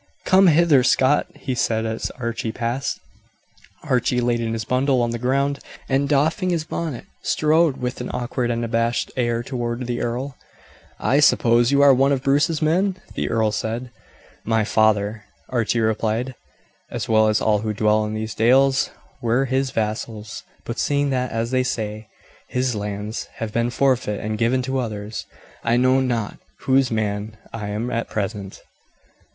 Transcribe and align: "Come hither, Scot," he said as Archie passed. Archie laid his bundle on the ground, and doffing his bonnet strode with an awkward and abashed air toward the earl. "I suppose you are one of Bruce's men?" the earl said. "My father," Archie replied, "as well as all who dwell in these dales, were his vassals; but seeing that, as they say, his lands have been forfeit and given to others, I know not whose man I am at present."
"Come 0.25 0.47
hither, 0.47 0.81
Scot," 0.83 1.27
he 1.35 1.53
said 1.53 1.85
as 1.85 2.09
Archie 2.19 2.51
passed. 2.51 2.99
Archie 3.83 4.19
laid 4.19 4.39
his 4.39 4.65
bundle 4.65 4.99
on 4.99 5.11
the 5.11 5.19
ground, 5.19 5.59
and 5.87 6.09
doffing 6.09 6.49
his 6.49 6.63
bonnet 6.63 7.05
strode 7.21 7.77
with 7.77 8.01
an 8.01 8.09
awkward 8.11 8.49
and 8.49 8.65
abashed 8.65 9.11
air 9.15 9.43
toward 9.43 9.85
the 9.85 10.01
earl. 10.01 10.35
"I 10.99 11.19
suppose 11.19 11.71
you 11.71 11.83
are 11.83 11.93
one 11.93 12.11
of 12.11 12.23
Bruce's 12.23 12.63
men?" 12.63 12.97
the 13.13 13.29
earl 13.29 13.51
said. 13.51 13.91
"My 14.43 14.63
father," 14.63 15.25
Archie 15.49 15.81
replied, 15.81 16.33
"as 16.89 17.07
well 17.07 17.27
as 17.27 17.39
all 17.39 17.59
who 17.59 17.71
dwell 17.71 18.03
in 18.03 18.15
these 18.15 18.33
dales, 18.33 18.89
were 19.21 19.45
his 19.45 19.69
vassals; 19.69 20.41
but 20.65 20.79
seeing 20.79 21.11
that, 21.11 21.31
as 21.31 21.51
they 21.51 21.61
say, 21.61 22.07
his 22.47 22.73
lands 22.73 23.25
have 23.35 23.53
been 23.53 23.69
forfeit 23.69 24.19
and 24.19 24.39
given 24.39 24.63
to 24.63 24.79
others, 24.79 25.27
I 25.63 25.77
know 25.77 25.99
not 25.99 26.39
whose 26.61 26.89
man 26.89 27.37
I 27.53 27.67
am 27.67 27.91
at 27.91 28.09
present." 28.09 28.63